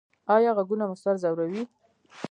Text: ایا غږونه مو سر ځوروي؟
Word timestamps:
ایا 0.33 0.51
غږونه 0.57 0.83
مو 0.89 0.95
سر 1.03 1.15
ځوروي؟ 1.21 1.63